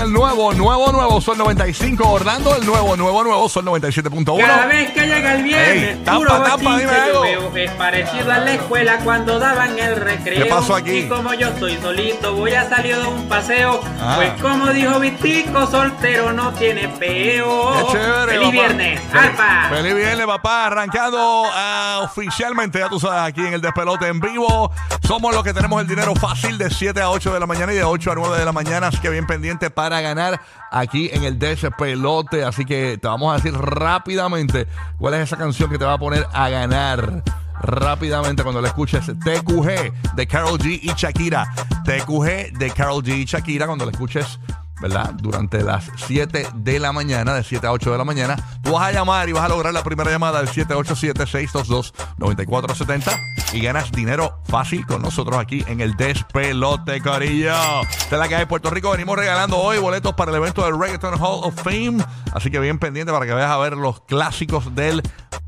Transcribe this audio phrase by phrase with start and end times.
[0.00, 4.38] El nuevo, nuevo, nuevo Sol 95 Orlando, el nuevo, nuevo, nuevo Sol 97.1.
[4.40, 7.22] Cada vez que llega el viernes, Ey, puro tapa, dime yo algo.
[7.22, 7.56] veo.
[7.56, 10.42] Es parecido a la escuela cuando daban el recreo.
[10.42, 10.90] ¿Qué pasó aquí?
[11.00, 13.80] Y como yo estoy solito, voy a salir de un paseo.
[14.00, 14.14] Ah.
[14.16, 17.72] Pues como dijo Vitico, soltero no tiene peo.
[17.72, 18.50] Qué chévere, ¡Feliz papá.
[18.52, 19.00] viernes!
[19.12, 19.68] Fel- ¡Alfa!
[19.70, 20.66] Feliz viernes, papá.
[20.66, 24.70] Arrancando ah, oficialmente, ya tú sabes, aquí en el Despelote en vivo.
[25.06, 27.76] Somos los que tenemos el dinero fácil de 7 a 8 de la mañana y
[27.76, 28.86] de 8 a 9 de la mañana.
[28.88, 32.44] Así que bien pendiente para ganar aquí en el Despelote.
[32.44, 35.98] Así que te vamos a decir rápidamente cuál es esa canción que te va a
[35.98, 37.24] poner a ganar.
[37.62, 41.52] Rápidamente cuando la escuches TQG de Carol G y Shakira.
[41.84, 44.38] TQG de Carol G y Shakira cuando la escuches
[44.80, 45.12] ¿verdad?
[45.14, 48.88] Durante las 7 de la mañana, de 7 a 8 de la mañana, tú vas
[48.88, 53.18] a llamar y vas a lograr la primera llamada al 787-622-9470
[53.52, 57.82] y ganas dinero fácil con nosotros aquí en el Despelote, Corillo.
[57.82, 58.90] Es la que hay Puerto Rico.
[58.90, 61.98] Venimos regalando hoy boletos para el evento del Reggaeton Hall of Fame.
[62.32, 65.02] Así que bien pendiente para que vayas a ver los clásicos del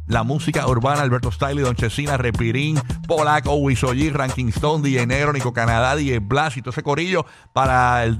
[0.06, 5.52] la música urbana, Alberto Stiley, Don Chesina, Repirín, Polaco, Wisoyi, Ranking Stone, DJ Negro, Nico
[5.52, 8.18] Canadá, DJ Blas y todo ese corillo para el,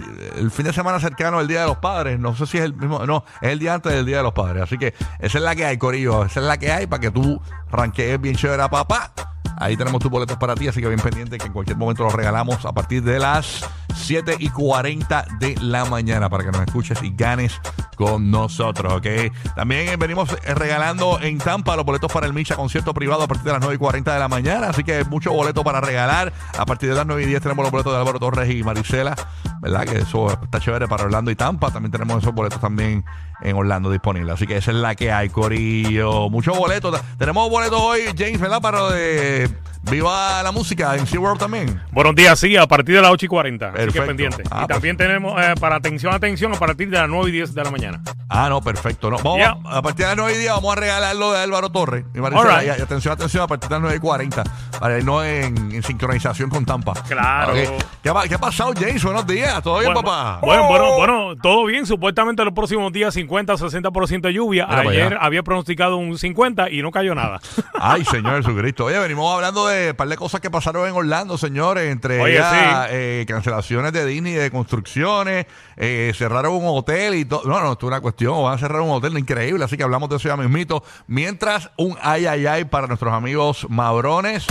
[0.50, 2.19] fin de semana cercano al Día de los Padres.
[2.19, 4.33] No sé si es el mismo, no, es el día antes del Día de los
[4.33, 4.62] Padres.
[4.62, 6.24] Así que esa es la que hay, corillo.
[6.24, 7.40] Esa es la que hay para que tú
[7.70, 9.12] ranquees bien chévere a papá.
[9.58, 12.12] Ahí tenemos tus boletos para ti, así que bien pendiente que en cualquier momento los
[12.12, 17.03] regalamos a partir de las 7 y 40 de la mañana para que nos escuches
[17.03, 17.61] y ganes
[17.97, 19.07] con nosotros, ¿ok?
[19.55, 23.29] También eh, venimos eh, regalando en Tampa los boletos para el Misha concierto privado a
[23.29, 26.33] partir de las 9 y 40 de la mañana, así que muchos boletos para regalar.
[26.58, 29.14] A partir de las 9 y 10 tenemos los boletos de Álvaro Torres y Marisela,
[29.61, 29.85] ¿verdad?
[29.85, 31.70] Que eso está chévere para Orlando y Tampa.
[31.70, 33.05] También tenemos esos boletos también
[33.42, 36.30] en Orlando disponibles, así que esa es la que hay, Corillo.
[36.30, 37.01] Muchos boletos.
[37.19, 38.61] Tenemos boletos hoy, James, ¿verdad?
[38.61, 39.51] Para de
[39.90, 41.82] Viva la Música en SeaWorld también.
[41.90, 43.66] Buenos días, sí, a partir de las 8 y 40.
[43.66, 44.00] Así Perfecto.
[44.00, 44.42] que pendiente.
[44.50, 47.54] Ah, y también tenemos eh, para atención, atención, a partir de las 9 y 10
[47.54, 48.00] de la mañana.
[48.28, 49.10] Ah, no, perfecto.
[49.10, 49.56] No, vamos, Ya.
[49.64, 52.04] A partir de las 9 y 10 vamos a regalar lo de Álvaro Torres.
[52.14, 52.78] Y Maricela, right.
[52.78, 54.44] y- atención, atención, a partir de las 9 y 40.
[54.80, 56.94] Para irnos en, en sincronización con Tampa.
[57.08, 57.52] Claro.
[57.52, 57.58] Ok.
[58.02, 59.02] ¿Qué, ha, qué ha pasado, James?
[59.02, 59.62] Buenos días.
[59.62, 60.38] ¿Todo bien, Bueno, papá?
[60.42, 61.86] Bueno, bueno, bueno, todo bien.
[61.86, 64.66] Supuestamente los próximos días 50 o 60% de lluvia.
[64.68, 67.40] Mira Ayer había pronosticado un 50 y no cayó nada.
[67.78, 68.86] Ay, Señor Jesucristo.
[68.86, 71.90] Oye, venimos hablando de un par de cosas que pasaron en Orlando, señores.
[71.90, 72.94] Entre Oye, ellas, sí.
[72.94, 75.46] eh, cancelaciones de Disney, de construcciones,
[75.77, 77.42] eh, cerraron un hotel y todo.
[77.44, 78.42] No, no, esto es una cuestión.
[78.42, 80.82] Van a cerrar un hotel increíble, así que hablamos de eso ya mismito.
[81.06, 84.46] Mientras, un ay, ay, ay para nuestros amigos mabrones.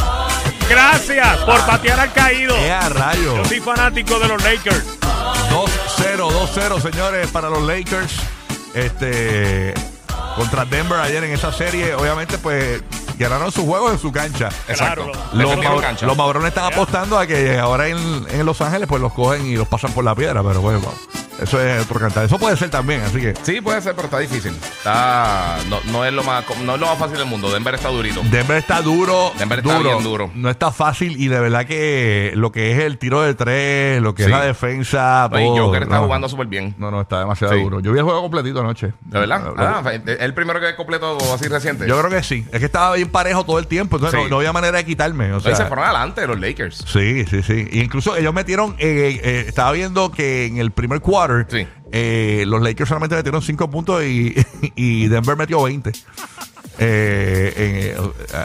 [0.69, 2.55] Gracias por patear al caído.
[2.55, 3.37] ¡Eh, a rayo!
[3.37, 4.99] Yo soy fanático de los Lakers.
[5.49, 8.15] 2-0, 2-0, señores, para los Lakers.
[8.73, 9.73] Este.
[10.35, 12.81] Contra Denver ayer en esa serie, obviamente, pues
[13.21, 14.49] ganaron sus juegos en su cancha.
[14.75, 15.07] Claro.
[15.33, 16.05] Los, Defendieron ma- cancha.
[16.05, 17.97] los mabrones están apostando a que ahora en,
[18.29, 20.81] en Los Ángeles, pues los cogen y los pasan por la piedra, pero bueno,
[21.41, 22.25] eso es otro cantar.
[22.25, 23.33] Eso puede ser también, así que.
[23.43, 24.51] Sí, puede ser, pero está difícil.
[24.51, 27.51] Está, no, no es lo más, no es lo más fácil del mundo.
[27.51, 28.21] Denver está durito.
[28.29, 29.31] Denver está duro.
[29.37, 30.31] Denver está bien duro.
[30.35, 34.13] No está fácil y de verdad que lo que es el tiro de tres, lo
[34.15, 34.31] que Sí.
[34.31, 35.29] es la defensa.
[35.31, 36.05] Todo, Joker está no.
[36.05, 36.75] jugando súper bien.
[36.77, 37.61] No, no, está demasiado Sí.
[37.61, 37.79] duro.
[37.79, 38.93] Yo vi el juego completito anoche.
[39.01, 39.43] ¿De verdad?
[39.45, 41.87] Lo- Ah, es el primero que es completo así reciente.
[41.87, 42.45] Yo creo que sí.
[42.51, 43.97] Es que estaba bien parejo todo el tiempo.
[43.97, 44.23] Entonces Sí.
[44.25, 45.31] no, no había manera de quitarme.
[45.33, 46.83] O Ahí sea, se fueron adelante los Lakers.
[46.87, 47.67] sí, sí, sí.
[47.73, 48.75] Incluso ellos metieron.
[48.79, 51.61] eh, eh, estaba viendo que en el primer quarter.
[51.61, 51.67] Sí.
[51.91, 54.35] eh, los Lakers solamente metieron 5 puntos y,
[54.75, 55.91] y Denver metió 20.
[56.83, 57.97] Eh, eh,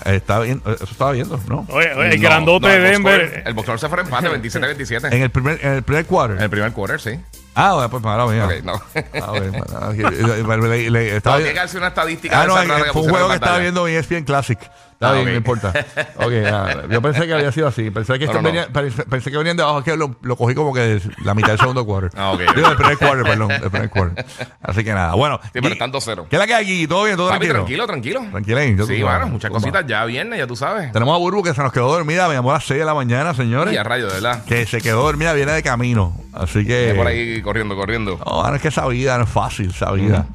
[0.05, 1.67] eh, estaba bien, eso estaba viendo, ¿no?
[1.71, 3.43] Oye, oye, el No, grandote no, de Denver.
[3.47, 5.13] El boxeador se fue en empate 27-27.
[5.13, 6.37] En el primer, en el primer quarter.
[6.37, 7.19] En el primer quarter, sí.
[7.55, 8.45] ah, bueno, pues mala mía.
[8.47, 8.73] Ok, no.
[9.23, 12.57] Ah, bueno, nada, le- le- le- estaba No, tiene que darse una estadística Ah, no,
[12.93, 14.59] fue un juego que estaba viendo en ESPN Classic.
[14.97, 15.31] Está Ah, bien, ok.
[15.31, 15.73] no importa.
[16.17, 16.87] Ok, nada.
[16.89, 17.91] Yo pensé que había sido así.
[17.91, 18.49] Pensé que, No, no, no.
[18.49, 19.83] venían- pensé, pensé que venían de abajo.
[19.85, 22.11] Que lo, lo cogí como que de la mitad del segundo quarter.
[22.19, 22.41] Ah, ok.
[22.55, 23.49] Digo, del primer quarter, perdón.
[23.49, 24.25] Del primer quarter.
[24.63, 25.15] Así que nada.
[25.15, 25.39] Bueno.
[25.45, 26.27] Sí, pero están 2-0.
[26.31, 26.87] ¿Qué es la que hay aquí?
[26.87, 27.17] ¿Todo bien?
[27.19, 27.87] ¿Todo Papi, tranquilo?
[27.87, 28.31] tranquilo, tranquilo.
[28.31, 30.91] Tranquilen, yo- Sí, bueno, muchas cositas ya viernes, ya tú sabes.
[30.93, 32.27] Tenemos a Burbu que se nos quedó dormida.
[32.29, 33.75] Me llamó a las 6 de la mañana, señores.
[33.75, 34.45] Y a rayo, de verdad.
[34.47, 36.17] Que se quedó dormida, viene de camino.
[36.33, 36.85] Así que.
[36.85, 38.19] Viene por ahí corriendo, corriendo.
[38.25, 40.27] No, mano, es que esa vida no es fácil, esa vida.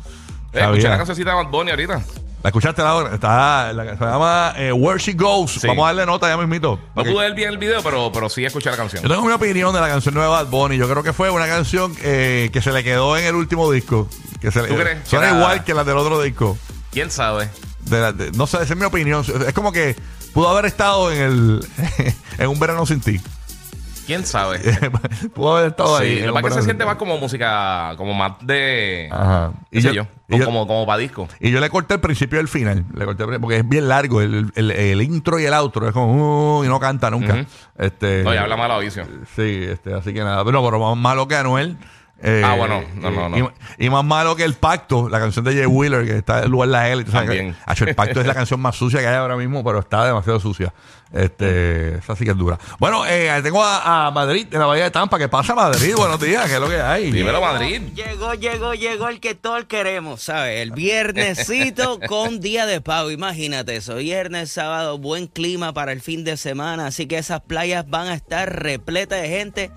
[0.54, 0.90] Eh, Esa escuché vida.
[0.90, 2.02] la cancioncita de Bad Bunny ahorita.
[2.44, 3.14] ¿La escuchaste la hora?
[3.14, 5.52] Está, la, se llama eh, Where She Goes.
[5.52, 5.68] Sí.
[5.68, 6.80] Vamos a darle nota ya mismito.
[6.96, 9.04] No pude ver bien el video, pero, pero sí escuché la canción.
[9.04, 10.78] Yo tengo una opinión de la canción nueva de Bad Bunny.
[10.78, 14.08] Yo creo que fue una canción eh, que se le quedó en el último disco.
[14.42, 15.08] Que se le, ¿Tú crees?
[15.08, 16.58] Suena Que igual que la del otro disco.
[16.92, 17.48] ¿Quién sabe?
[17.82, 19.24] De la- de- no sé, esa es mi opinión.
[19.48, 19.96] Es como que
[20.34, 21.68] pudo haber estado en el
[22.40, 23.22] en un verano sin ti.
[24.06, 24.59] ¿Quién sabe?
[25.33, 26.13] pudo haber estado ahí.
[26.15, 29.09] Sí, en lo un más que verano se siente más como música, como más de.
[29.12, 29.51] Ajá.
[29.71, 31.27] qué sé yo, y yo- como, como para disco.
[31.39, 32.86] Y yo le corté el principio y el final.
[32.94, 34.21] Le corté el- porque es bien largo.
[34.21, 37.33] El, el- el intro y el outro es como uh, y no canta nunca.
[37.33, 37.45] Ujú.
[37.77, 38.24] Este.
[38.24, 39.03] No, y habla mal a vicio.
[39.36, 40.44] Sí, este, así que nada.
[40.45, 41.77] Pero, pero más malo que Anuel.
[42.23, 43.38] Eh, Ah, bueno, no, no, no.
[43.77, 46.51] Y, y más malo que el pacto, la canción de Jay Wheeler, que está en
[46.51, 47.03] lugar la L.
[47.06, 47.56] También.
[47.85, 50.73] el pacto es la canción más sucia que hay ahora mismo, pero está demasiado sucia.
[51.13, 52.57] Este, esa sí que es dura.
[52.79, 55.18] Bueno, eh, tengo a, a Madrid, de la Bahía de Tampa.
[55.18, 55.94] ¿Qué pasa, Madrid?
[55.95, 57.12] Buenos días, ¿qué es lo que hay?
[57.12, 57.81] Dímelo, Madrid.
[57.94, 60.62] Llegó, llegó, llegó el que todos queremos, ¿sabes?
[60.62, 63.12] El viernesito con día de pago.
[63.12, 63.95] Imagínate eso.
[63.95, 66.88] Viernes, sábado, buen clima para el fin de semana.
[66.88, 69.71] Así que esas playas van a estar repletas de gente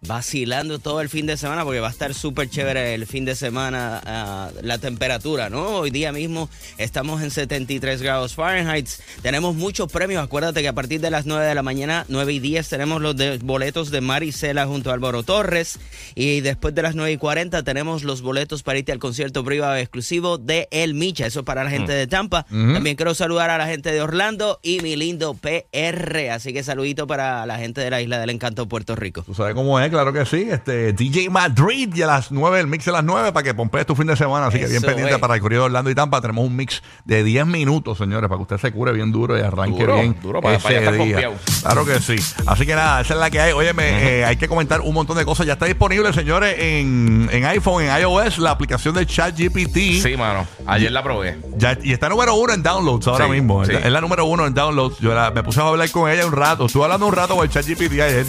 [0.00, 3.34] vacilando todo el fin de semana porque va a estar súper chévere el fin de
[3.34, 5.66] semana ah, la temperatura, ¿no?
[5.78, 6.48] Hoy día mismo
[6.78, 8.88] estamos en 73 grados Fahrenheit.
[9.22, 10.22] Tenemos muchos premios.
[10.22, 13.16] Acuérdate que a partir de las 9 de la mañana, 9 y 10, tenemos los
[13.16, 15.78] de- boletos de Maricela junto a Álvaro Torres.
[16.14, 19.76] Y después de las 9 y 40 tenemos los boletos para irte al concierto privado
[19.76, 21.26] exclusivo de El Micha.
[21.26, 22.44] Eso para la gente de Tampa.
[22.48, 26.30] También quiero saludar a la gente de Orlando y mi lindo PR.
[26.30, 29.22] Así que saludito para la gente de la Isla del Encanto, Puerto Rico.
[29.22, 30.46] Tú sabes cómo es, claro que sí.
[30.50, 33.86] Este DJ Madrid y a las 9, el mix de las 9 para que pompees
[33.86, 34.46] tu fin de semana.
[34.46, 36.20] Así que bien pendiente para el corrido de Orlando y Tampa.
[36.20, 39.40] Tenemos un mix de 10 minutos, señores, para que usted se cure bien duro y
[39.42, 40.16] arranque Duro, bien.
[40.22, 41.30] duro, para- para ya ese estar día.
[41.62, 42.16] Claro que sí.
[42.46, 43.52] Así que nada, esa es la que hay.
[43.52, 45.46] Oye, hay que comentar un montón de cosas.
[45.46, 50.02] Ya está disponible, señores, en, en iPhone, en iOS, la aplicación de ChatGPT.
[50.02, 50.46] Sí, mano.
[50.66, 51.38] Ayer la probé.
[51.56, 53.64] Ya- y está número uno en downloads ahora Sí, mismo.
[53.64, 53.72] sí.
[53.72, 54.98] Es la número uno en downloads.
[55.00, 56.66] Yo la- me puse a hablar con ella un rato.
[56.66, 58.26] Estuve hablando un rato con el ChatGPT ayer.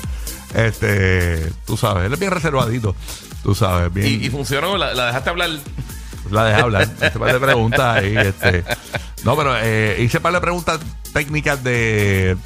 [0.53, 2.95] Este, tú sabes, él es bien reservadito.
[3.43, 4.07] Tú sabes, bien.
[4.07, 5.49] Y, y funcionó, la, la dejaste hablar.
[6.31, 6.83] La dejé hablar.
[6.97, 8.15] Hice un par de preguntas ahí.
[8.17, 8.63] Este.
[9.23, 10.79] No, pero eh, hice par de preguntas
[11.13, 12.37] técnicas de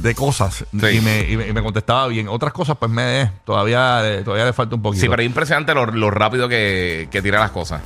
[0.00, 0.86] de cosas Sí.
[0.96, 2.28] y, me, y, me, y me contestaba bien.
[2.28, 5.00] Otras cosas, pues me todavía, eh, todavía le falta un poquito.
[5.02, 7.80] Sí, pero es impresionante lo, lo rápido que, que tira las cosas.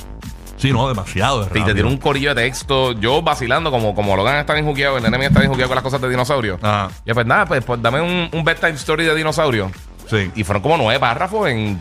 [0.60, 1.44] Sí, no, demasiado.
[1.44, 2.92] de Y te tira un corillo de texto.
[2.92, 5.76] Yo vacilando, como, como Logan está bien jugueado, el nene mío está bien jugueado con
[5.76, 6.58] las cosas de dinosaurio.
[6.62, 6.90] Ajá.
[7.04, 9.70] Y pues nada, pues, pues dame un, un bedtime story de dinosaurio.
[10.08, 10.30] Sí.
[10.34, 11.80] Y fueron como nueve párrafos en,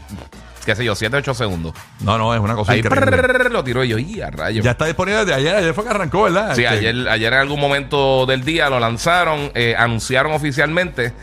[0.65, 1.73] qué sé yo, siete, ocho segundos.
[2.01, 3.49] No, no, es una cosa Ahí increíble.
[3.49, 4.63] lo tiró yo, y a rayos.
[4.63, 5.55] Ya está disponible desde ayer.
[5.55, 6.55] Ayer fue que arrancó, ¿verdad?
[6.55, 11.13] Sí, Este, ayer, ayer en algún momento del día lo lanzaron, eh, anunciaron oficialmente.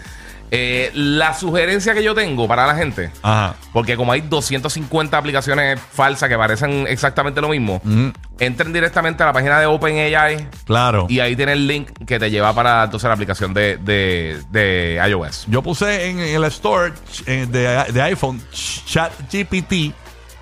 [0.51, 3.57] Eh, la sugerencia que yo tengo para la gente, Ajá.
[3.73, 8.13] porque como hay 250 aplicaciones falsas que parecen exactamente lo mismo, Ujú.
[8.39, 11.07] entren directamente a la página de OpenAI Claro.
[11.09, 15.01] y ahí tiene el link que te lleva para entonces la aplicación de, de, de
[15.09, 15.47] iOS.
[15.49, 16.93] Yo puse en, el store
[17.27, 19.93] eh, de, de iPhone ChatGPT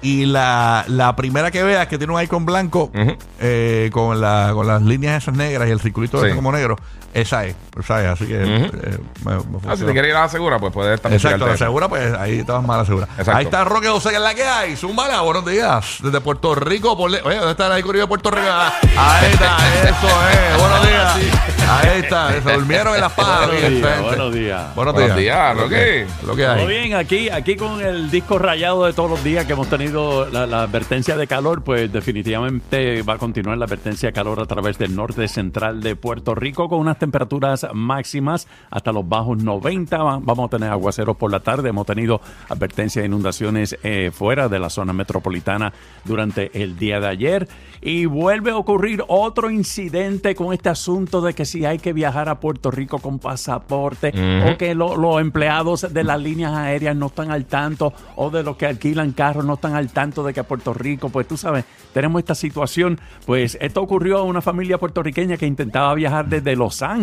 [0.03, 2.93] y la, la primera que veas que tiene un icon blanco
[3.41, 6.31] eh, con, la, con las líneas esas negras y el circulito Sí.
[6.35, 6.77] como negro,
[7.15, 7.57] esa es.
[7.79, 8.77] Esa es, así que Ujú.
[8.77, 11.47] eh, me- me Ah, si te quieres ir a la segura, pues puedes también Exacto,
[11.47, 13.07] la segura, pues ahí estabas más la segura.
[13.13, 13.37] Exacto.
[13.37, 14.77] Ahí está Roque José, que es la que hay.
[14.77, 15.99] Zúmbala, buenos días.
[16.03, 16.97] Desde Puerto Rico.
[16.97, 18.47] Por le- Oye, ¿dónde está el corrido de Puerto Rico?
[18.49, 20.61] Ah, Ahí está, eso es.
[20.61, 21.19] Buenos días.
[21.67, 23.47] Ahí está, se durmieron en las pajas.
[23.49, 24.75] Buenos días, buenos días.
[24.75, 25.57] Buenos Buenos días.
[25.57, 25.75] Lo Roque.
[25.75, 26.67] que- Lo que Todo hay.
[26.67, 30.47] bien, aquí, aquí con el disco rayado de todos los días que hemos tenido la,
[30.47, 34.77] la advertencia de calor, pues definitivamente va a continuar la advertencia de calor a través
[34.79, 39.99] del norte central de Puerto Rico con unas temperaturas máximas hasta los bajos 90.
[40.03, 41.69] Va- Vamos a tener aguaceros por la tarde.
[41.69, 45.73] Hemos tenido advertencia de inundaciones eh, fuera de la zona metropolitana
[46.05, 47.49] durante el día de ayer.
[47.81, 52.29] Y vuelve a ocurrir otro incidente con este asunto de que si hay que viajar
[52.31, 54.09] a Puerto Rico con pasaporte
[54.53, 58.43] o que lo- los empleados de las líneas aéreas no están al tanto o de
[58.43, 61.37] los que alquilan carros no están al tanto de que a Puerto Rico, pues tú
[61.37, 62.99] sabes, tenemos esta situación.
[63.27, 66.94] Pues esto ocurrió a una familia puertorriqueña que intentaba viajar desde Los Ángeles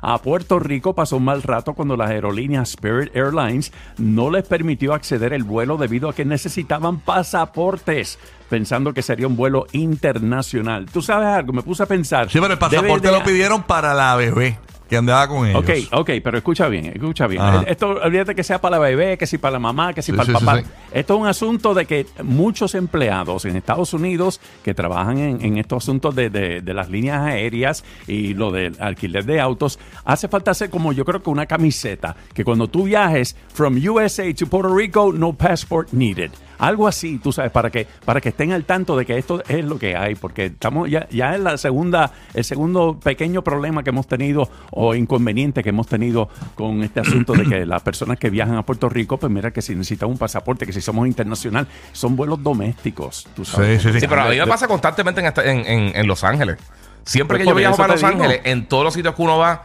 [0.00, 0.94] a Puerto Rico.
[0.94, 5.76] Pasó un mal rato cuando la aerolínea Spirit Airlines no les permitió acceder el vuelo
[5.76, 10.86] debido a que necesitaban pasaportes pensando que sería un vuelo internacional.
[10.92, 11.52] ¿Tú sabes algo?
[11.52, 12.30] Me puse a pensar.
[12.30, 14.58] Sí, pero el pasaporte de- lo pidieron para la bebé
[14.92, 15.62] que andaba con ellos.
[15.62, 15.70] Ok,
[16.00, 17.40] ok, pero escucha bien, escucha bien.
[17.42, 17.62] Ajá.
[17.66, 20.16] Esto, olvídate que sea para la bebé, que si para la mamá, que si Sí,
[20.18, 20.60] para el sí, papá.
[20.60, 20.66] sí.
[20.92, 25.56] Esto es un asunto de que muchos empleados en Estados Unidos que trabajan en, en
[25.58, 30.28] estos asuntos de, de- de las líneas aéreas y lo del alquiler de autos, hace
[30.28, 34.46] falta hacer como yo creo que una camiseta, que cuando tú viajes from USA to
[34.46, 36.30] Puerto Rico, no passport needed.
[36.58, 39.64] Algo así, tú sabes, para que, para que estén al tanto de que esto es
[39.64, 43.90] lo que hay, porque estamos ya, ya en la segunda, el segundo pequeño problema que
[43.90, 44.48] hemos tenido
[44.84, 48.62] o inconveniente que hemos tenido con este asunto de que las personas que viajan a
[48.64, 52.42] Puerto Rico, pues mira que si necesitan un pasaporte, que si somos internacional, son vuelos
[52.42, 53.80] domésticos, tú sabes.
[53.82, 54.00] Sí, sí, sí.
[54.00, 56.56] Sí, pero a mí me pasa constantemente en, esta- en, en- en Los Ángeles.
[57.04, 58.02] Siempre Pues que yo viajo para Los.
[58.04, 59.62] Ángeles, en todos los sitios que uno va,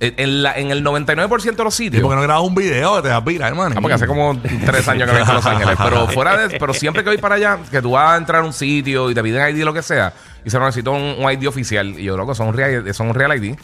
[0.00, 2.02] en, la- en el 99% de los ¿Y sitios.
[2.02, 3.74] por qué no grabas un video que te vas a pirar, hermano?
[3.76, 5.76] Ah, porque hace como tres años que no he ido a Los Ángeles.
[5.82, 8.44] Pero fuera de pero siempre que voy para allá, que tú vas a entrar a
[8.46, 10.12] un sitio y te piden ID lo que sea,
[10.44, 11.98] y se necesito un, un ID oficial.
[11.98, 13.56] Y yo, loco, son un real, son un real ID.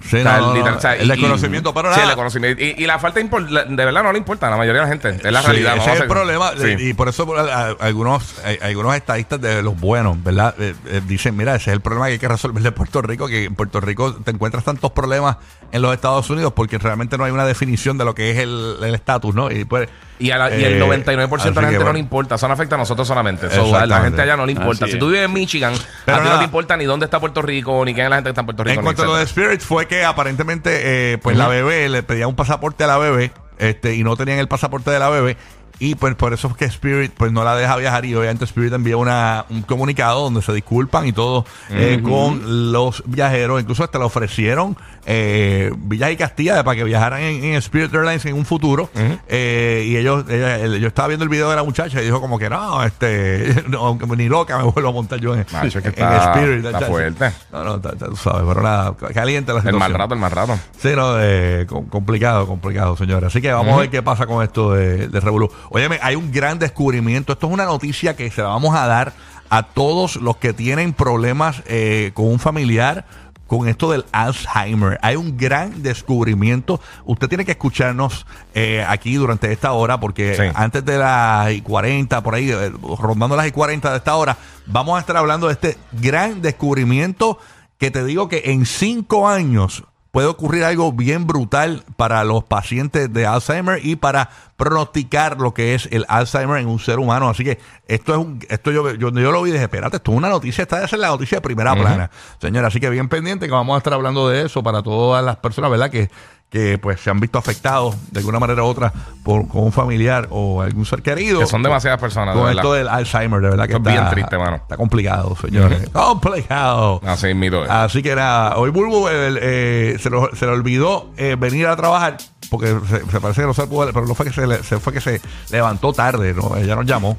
[0.00, 0.78] Sí, O sea, no, no, literal, no.
[0.78, 2.02] o sea, el desconocimiento, pero Sí, nada.
[2.02, 2.62] el desconocimiento.
[2.62, 5.10] Y, y la falta de verdad no le importa a la mayoría de la gente.
[5.28, 5.76] Es la Sí, realidad.
[5.76, 6.50] no ese es el problema.
[6.56, 6.74] Sí.
[6.78, 10.54] Y, por eso por- a- a- algunos, algunos estadistas de los buenos, ¿verdad?
[10.58, 13.28] Eh, eh, dicen, mira, ese es el problema que hay que resolver de Puerto Rico,
[13.28, 15.36] que en Puerto Rico te encuentras tantos problemas
[15.70, 18.76] en los Estados Unidos porque realmente no hay una definición de lo que es el
[18.82, 19.50] el estatus, ¿no?
[19.50, 19.88] Y, pues,
[20.18, 22.36] Y, a la- y el eh, 99% de la gente no le importa.
[22.36, 23.50] Eso no afecta a nosotros solamente.
[23.50, 24.84] So, a la gente allá no le importa.
[24.84, 27.18] Así Si tú vives en Michigan, Pero a ti no te importa ni dónde está
[27.18, 28.78] Puerto Rico, ni quién es la gente que está en Puerto Rico.
[28.80, 29.24] En cuanto a lo de.
[29.24, 33.32] Spirit fue que aparentemente eh, pues la bebé le pedía un pasaporte a la bebé
[33.58, 35.36] este y no tenían el pasaporte de la bebé
[35.84, 38.72] y pues por eso es que Spirit pues no la deja viajar y obviamente Spirit
[38.72, 43.98] envía una, un comunicado donde se disculpan y todo eh, con los viajeros incluso hasta
[43.98, 48.44] le ofrecieron eh, Villas y Castilla para que viajaran en, en Spirit Airlines en un
[48.44, 48.90] futuro
[49.28, 52.20] eh, y ellos ella- el- yo estaba viendo el video de la muchacha y dijo
[52.20, 55.82] como que no este no, ni loca me vuelvo a montar yo en, Macho, es
[55.82, 57.30] que en está- Spirit está fuerte.
[57.52, 59.78] no, no, está- tú sabes, pero nada, caliente la El situación.
[59.92, 60.58] mal rato, el mal rato.
[60.78, 63.28] Sí, no, eh, com- complicado, complicado, señores.
[63.28, 65.50] Así que vamos a ver qué pasa con esto de, de Revolú.
[65.72, 67.32] Óyeme, hay un gran descubrimiento.
[67.32, 69.12] Esto es una noticia que se la vamos a dar
[69.50, 73.04] a todos los que tienen problemas eh, con un familiar
[73.46, 74.98] con esto del Alzheimer.
[75.02, 76.80] Hay un gran descubrimiento.
[77.04, 78.24] Usted tiene que escucharnos
[78.54, 80.42] eh, aquí durante esta hora porque Sí.
[80.54, 84.38] antes de las y 40, por ahí, eh, rondando las y 40 de esta hora,
[84.64, 87.38] vamos a estar hablando de este gran descubrimiento
[87.76, 93.12] que te digo que en cinco años puede ocurrir algo bien brutal para los pacientes
[93.12, 97.30] de Alzheimer y para pronosticar lo que es el Alzheimer en un ser humano.
[97.30, 100.12] Así que esto es un, esto yo, yo, yo lo vi y dije, espérate, esto
[100.12, 102.68] es una noticia, esta ser la noticia de primera plana, señora.
[102.68, 105.70] Así que bien pendiente que vamos a estar hablando de eso para todas las personas,
[105.70, 105.90] ¿verdad?
[105.90, 106.10] Que,
[106.52, 108.92] que pues se han visto afectados de alguna manera u otra
[109.24, 111.40] por, con un familiar o algún ser querido.
[111.40, 112.62] Que son demasiadas personas, de Con verdad.
[112.62, 114.56] esto del Alzheimer, de verdad que Esto es está, bien triste, mano.
[114.56, 115.88] Está complicado, señores.
[115.92, 117.00] Complicado.
[117.06, 117.64] Así miro.
[117.70, 121.74] Así que nada, hoy Bulbo eh, eh, se, lo- se le olvidó eh, venir a
[121.76, 122.18] trabajar
[122.50, 124.78] porque se, se parece que no se pudo, pero no fue que se, le- se
[124.78, 126.54] fue que se levantó tarde, ¿no?
[126.56, 127.16] Ella nos llamó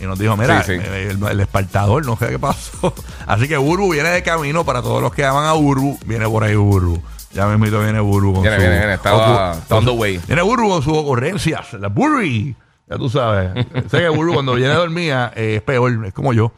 [0.00, 0.80] y nos dijo, mira, Sí, sí.
[0.84, 2.94] eh, El, el espartador, no sé qué pasó.
[3.26, 6.44] Así que Burbu viene de camino para todos los que aman a Burbu, viene por
[6.44, 7.02] ahí Burbu.
[7.36, 8.94] Ya mismito viene Burbu con Viene, su- viene, viene.
[8.94, 10.20] Estaba- con su- está on the way.
[10.26, 12.56] Viene Burbu con sus ocurrencias, la Burry.
[12.88, 13.50] Ya tú sabes.
[13.90, 16.52] sé que Burbu cuando viene dormida eh, es peor, es como yo.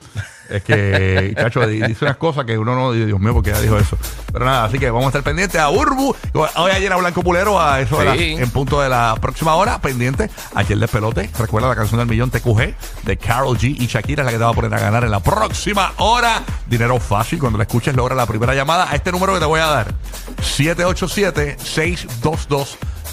[0.51, 3.77] Es que, cacho, di- dice unas cosas que uno no, Dios mío, porque ella dijo
[3.79, 3.99] eso.
[4.33, 6.15] Pero nada, así que vamos a estar pendientes a Urbu.
[6.35, 10.31] Hoy ayer a Blanco Pulero, a eso de en punto de la próxima hora, pendiente.
[10.55, 11.29] Aquí el despelote.
[11.39, 14.45] Recuerda la canción del millón TQG de Carol G y Shakira, es la que te
[14.45, 16.43] va a poner a ganar en la próxima hora.
[16.67, 19.61] Dinero fácil, cuando la escuches, logra la primera llamada a este número que te voy
[19.61, 19.95] a dar: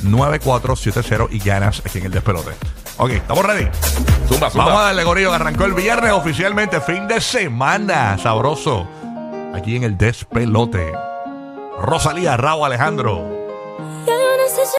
[0.03, 2.51] 787-622-9470 y ganas aquí en el despelote.
[2.97, 3.67] Ok, ¿estamos ready?
[4.27, 4.65] Zumba, zumba.
[4.65, 8.87] Vamos a darle, Gorillo, que arrancó el viernes oficialmente, fin de semana, sabroso.
[9.53, 10.93] Aquí en el despelote.
[11.77, 13.34] Rosalía, Raúl Alejandro.